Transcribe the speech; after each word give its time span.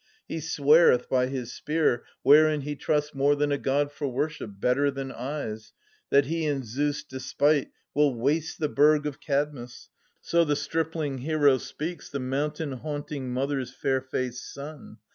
He 0.27 0.39
sweareth 0.39 1.07
by 1.09 1.27
his 1.27 1.53
spear, 1.53 2.03
wherein 2.23 2.61
he 2.61 2.75
trusts 2.75 3.13
More 3.13 3.35
than 3.35 3.51
a 3.51 3.59
God 3.59 3.91
for 3.91 4.07
worship, 4.07 4.49
better 4.59 4.89
than 4.89 5.11
eyes, 5.11 5.73
530 6.09 6.09
That 6.09 6.25
he 6.25 6.43
in 6.47 6.63
Zeus' 6.63 7.03
despite 7.03 7.69
will 7.93 8.15
waste 8.15 8.59
the 8.59 8.67
burg 8.67 9.05
Of 9.05 9.19
Kadmus: 9.21 9.89
so 10.19 10.43
the 10.43 10.55
stripling 10.55 11.19
hero 11.19 11.59
speaks. 11.59 12.09
The 12.09 12.19
mountain 12.19 12.71
haunting 12.77 13.31
mother's 13.31 13.71
fair 13.75 14.01
faced 14.01 14.51
son. 14.51 14.97